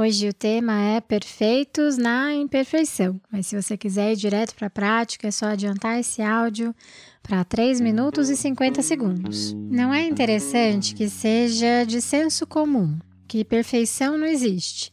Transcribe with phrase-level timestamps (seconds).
[0.00, 4.70] Hoje o tema é perfeitos na imperfeição, mas se você quiser ir direto para a
[4.70, 6.72] prática, é só adiantar esse áudio
[7.20, 9.54] para 3 minutos e 50 segundos.
[9.54, 14.92] Não é interessante que seja de senso comum que perfeição não existe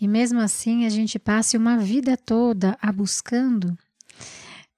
[0.00, 3.76] e mesmo assim a gente passe uma vida toda a buscando?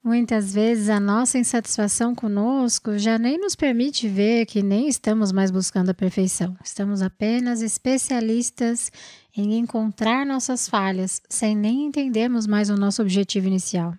[0.09, 5.51] Muitas vezes a nossa insatisfação conosco já nem nos permite ver que nem estamos mais
[5.51, 6.57] buscando a perfeição.
[6.65, 8.91] Estamos apenas especialistas
[9.37, 13.95] em encontrar nossas falhas, sem nem entendermos mais o nosso objetivo inicial.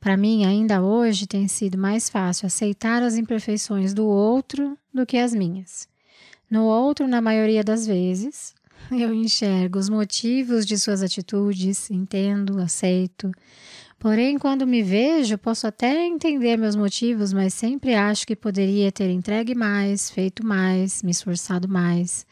[0.00, 5.18] Para mim, ainda hoje, tem sido mais fácil aceitar as imperfeições do outro do que
[5.18, 5.86] as minhas.
[6.50, 8.54] No outro, na maioria das vezes,
[8.90, 13.30] eu enxergo os motivos de suas atitudes, entendo, aceito.
[14.04, 19.08] Porém, quando me vejo, posso até entender meus motivos, mas sempre acho que poderia ter
[19.08, 22.26] entregue mais, feito mais, me esforçado mais.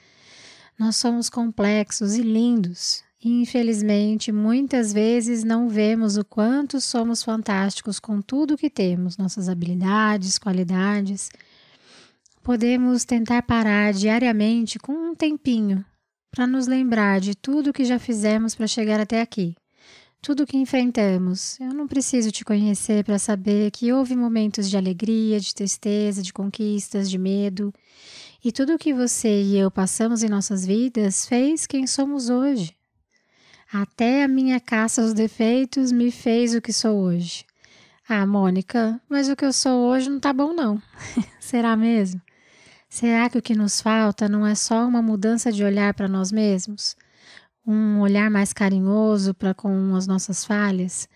[0.79, 7.99] Nós somos complexos e lindos, e infelizmente muitas vezes não vemos o quanto somos fantásticos
[7.99, 11.31] com tudo que temos, nossas habilidades, qualidades.
[12.43, 15.83] Podemos tentar parar diariamente com um tempinho
[16.31, 19.57] para nos lembrar de tudo que já fizemos para chegar até aqui,
[20.23, 21.59] tudo que enfrentamos.
[21.59, 26.33] Eu não preciso te conhecer para saber que houve momentos de alegria, de tristeza, de
[26.33, 27.75] conquistas, de medo
[28.43, 32.77] e tudo o que você e eu passamos em nossas vidas fez quem somos hoje.
[33.73, 37.45] Até a minha caça aos defeitos me fez o que sou hoje.
[38.09, 40.81] Ah, Mônica, mas o que eu sou hoje não tá bom, não.
[41.41, 42.21] Será mesmo?
[42.89, 46.31] Será que o que nos falta não é só uma mudança de olhar para nós
[46.31, 46.95] mesmos?
[47.67, 51.09] Um olhar mais carinhoso para com as nossas falhas?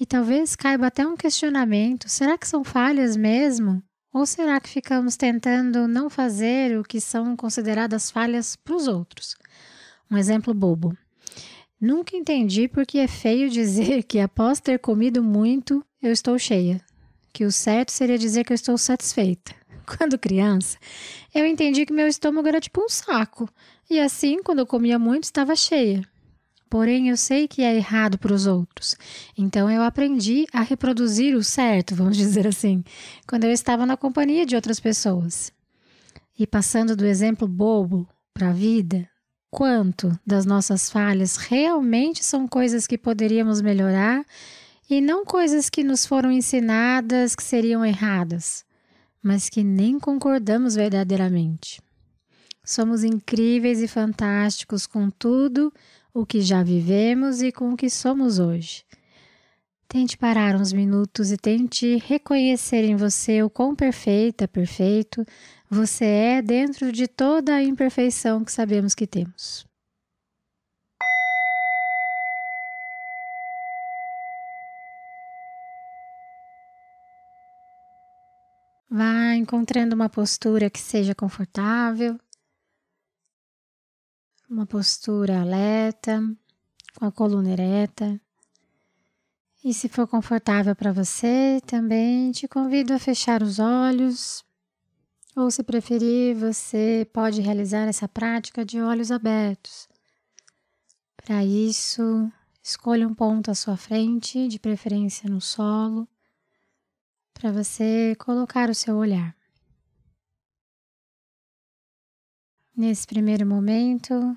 [0.00, 3.82] E talvez caiba até um questionamento: será que são falhas mesmo?
[4.12, 9.36] Ou será que ficamos tentando não fazer o que são consideradas falhas para os outros?
[10.10, 10.96] Um exemplo bobo.
[11.80, 16.80] Nunca entendi porque é feio dizer que após ter comido muito, eu estou cheia.
[17.32, 19.54] Que o certo seria dizer que eu estou satisfeita.
[19.98, 20.76] Quando criança,
[21.34, 23.48] eu entendi que meu estômago era tipo um saco.
[23.92, 26.02] E assim, quando eu comia muito, estava cheia.
[26.70, 28.96] Porém, eu sei que é errado para os outros.
[29.36, 32.82] Então, eu aprendi a reproduzir o certo, vamos dizer assim,
[33.28, 35.52] quando eu estava na companhia de outras pessoas.
[36.38, 39.06] E passando do exemplo bobo para a vida,
[39.50, 44.24] quanto das nossas falhas realmente são coisas que poderíamos melhorar
[44.88, 48.64] e não coisas que nos foram ensinadas que seriam erradas,
[49.22, 51.78] mas que nem concordamos verdadeiramente.
[52.64, 55.72] Somos incríveis e fantásticos com tudo
[56.14, 58.84] o que já vivemos e com o que somos hoje.
[59.88, 65.26] Tente parar uns minutos e tente reconhecer em você o quão perfeita, perfeito
[65.68, 69.66] você é dentro de toda a imperfeição que sabemos que temos.
[78.88, 82.18] Vá encontrando uma postura que seja confortável,
[84.52, 86.22] uma postura alerta,
[86.94, 88.20] com a coluna ereta.
[89.64, 94.44] E se for confortável para você, também te convido a fechar os olhos.
[95.34, 99.88] Ou, se preferir, você pode realizar essa prática de olhos abertos.
[101.16, 102.30] Para isso,
[102.62, 106.06] escolha um ponto à sua frente, de preferência no solo,
[107.32, 109.34] para você colocar o seu olhar.
[112.76, 114.36] Nesse primeiro momento,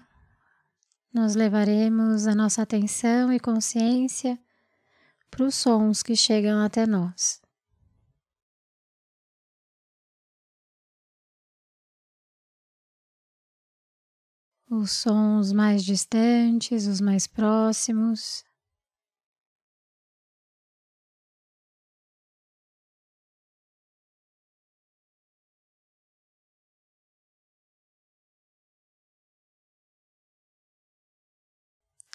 [1.15, 4.37] nós levaremos a nossa atenção e consciência
[5.31, 7.41] para os sons que chegam até nós.
[14.69, 18.43] Os sons mais distantes, os mais próximos.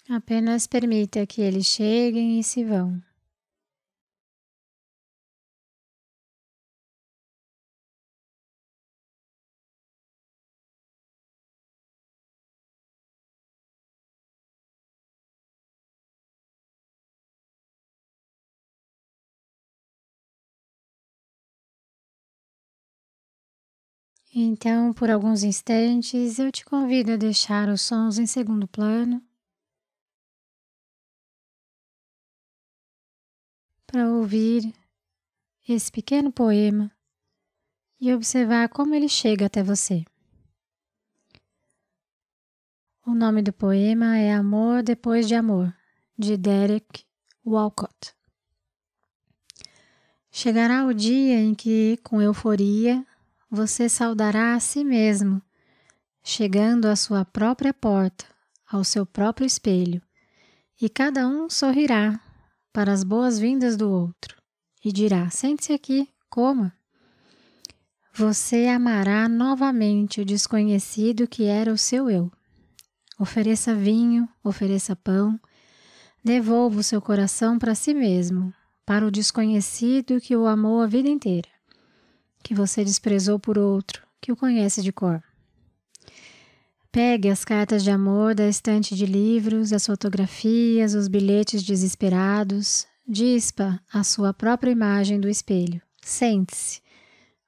[0.09, 3.01] Apenas permita que eles cheguem e se vão.
[24.33, 29.21] Então, por alguns instantes, eu te convido a deixar os sons em segundo plano
[33.91, 34.73] para ouvir
[35.67, 36.89] esse pequeno poema
[37.99, 40.05] e observar como ele chega até você.
[43.05, 45.75] O nome do poema é Amor Depois de Amor,
[46.17, 47.03] de Derek
[47.45, 48.15] Walcott.
[50.31, 53.05] Chegará o dia em que, com euforia,
[53.49, 55.41] você saudará a si mesmo,
[56.23, 58.23] chegando à sua própria porta,
[58.65, 60.01] ao seu próprio espelho,
[60.81, 62.17] e cada um sorrirá
[62.71, 64.35] para as boas-vindas do outro
[64.83, 66.73] e dirá: Sente-se aqui, coma.
[68.13, 72.31] Você amará novamente o desconhecido que era o seu eu.
[73.17, 75.39] Ofereça vinho, ofereça pão,
[76.23, 78.53] devolva o seu coração para si mesmo,
[78.85, 81.49] para o desconhecido que o amou a vida inteira
[82.43, 85.23] que você desprezou por outro, que o conhece de cor.
[86.91, 93.81] Pegue as cartas de amor da estante de livros, as fotografias, os bilhetes desesperados, dispa
[93.93, 95.81] a sua própria imagem do espelho.
[96.03, 96.81] Sente-se,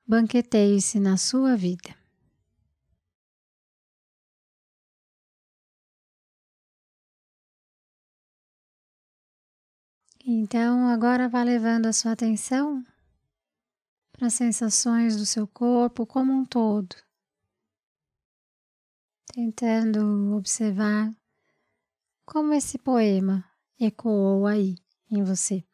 [0.08, 1.94] banqueteie-se na sua vida.
[10.26, 12.82] Então, agora vá levando a sua atenção
[14.14, 16.96] para as sensações do seu corpo como um todo,
[19.34, 21.12] tentando observar
[22.24, 23.44] como esse poema
[23.80, 24.76] ecoou aí
[25.10, 25.66] em você.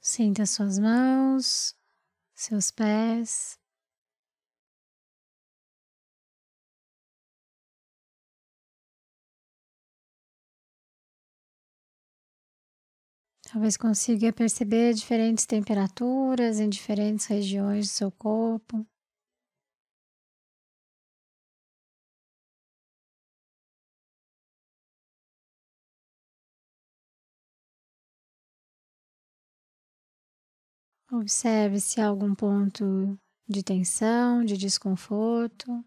[0.00, 1.76] Sinta suas mãos,
[2.34, 3.56] seus pés.
[13.50, 18.86] Talvez consiga perceber diferentes temperaturas em diferentes regiões do seu corpo.
[31.10, 33.18] Observe se há algum ponto
[33.48, 35.82] de tensão, de desconforto.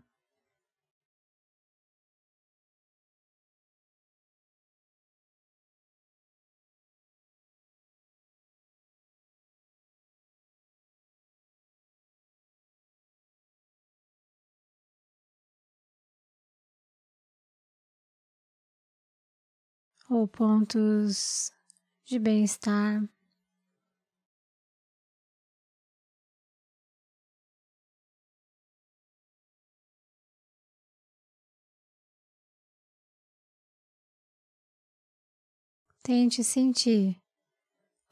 [20.13, 21.53] Ou pontos
[22.03, 23.01] de bem-estar.
[36.03, 37.23] Tente sentir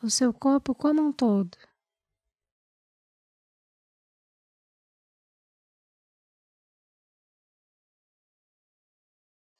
[0.01, 1.57] o seu corpo como um todo.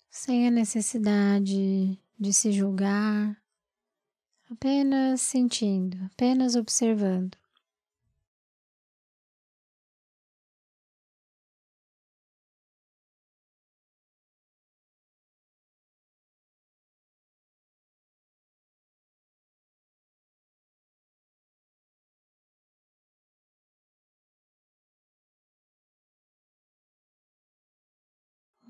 [0.10, 3.42] Sem a necessidade de se julgar,
[4.52, 7.38] apenas sentindo, apenas observando.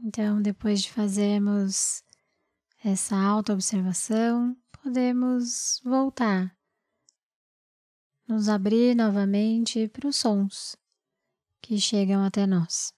[0.01, 2.03] Então, depois de fazermos
[2.83, 6.55] essa auto-observação, podemos voltar,
[8.27, 10.77] nos abrir novamente para os sons
[11.61, 12.93] que chegam até nós.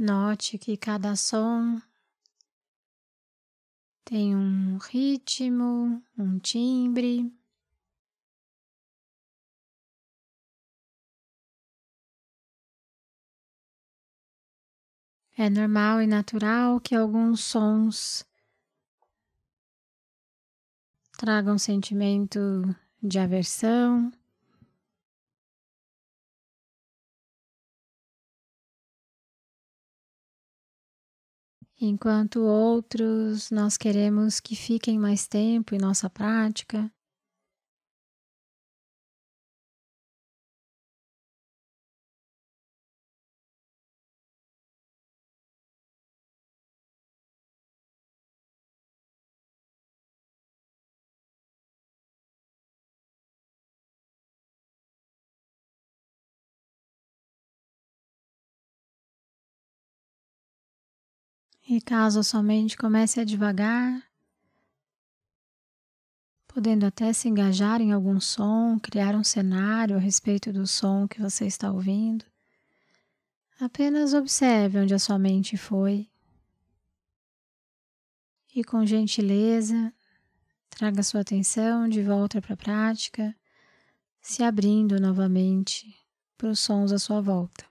[0.00, 1.82] Note que cada som
[4.04, 7.36] tem um ritmo, um timbre.
[15.36, 18.24] É normal e natural que alguns sons
[21.18, 22.38] traga um sentimento
[23.02, 24.12] de aversão.
[31.80, 36.90] Enquanto outros nós queremos que fiquem mais tempo em nossa prática,
[61.70, 64.02] E caso sua mente comece a devagar,
[66.46, 71.20] podendo até se engajar em algum som, criar um cenário a respeito do som que
[71.20, 72.24] você está ouvindo,
[73.60, 76.08] apenas observe onde a sua mente foi
[78.54, 79.92] e, com gentileza,
[80.70, 83.36] traga sua atenção de volta para a prática,
[84.22, 85.94] se abrindo novamente
[86.38, 87.67] para os sons à sua volta.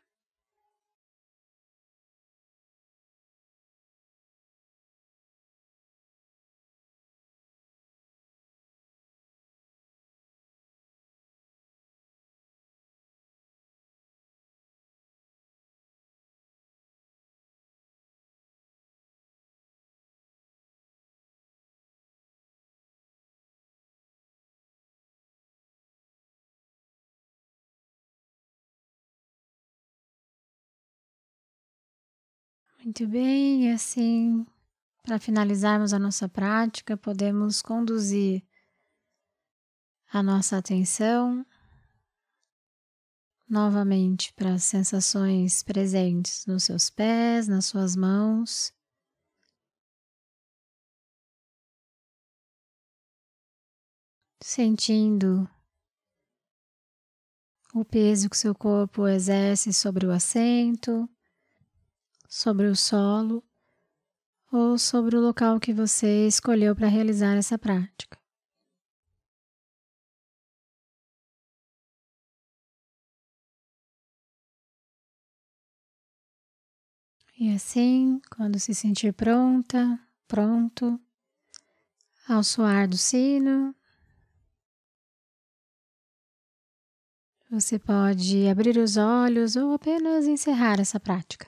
[32.88, 34.48] Muito bem, e assim,
[35.04, 38.42] para finalizarmos a nossa prática, podemos conduzir
[40.10, 41.46] a nossa atenção
[43.46, 48.74] novamente para as sensações presentes nos seus pés, nas suas mãos.
[54.42, 55.46] Sentindo
[57.74, 61.10] o peso que seu corpo exerce sobre o assento
[62.28, 63.44] sobre o solo
[64.52, 68.18] ou sobre o local que você escolheu para realizar essa prática.
[77.40, 81.00] E assim, quando se sentir pronta, pronto,
[82.28, 83.76] ao soar do sino,
[87.50, 91.48] você pode abrir os olhos ou apenas encerrar essa prática.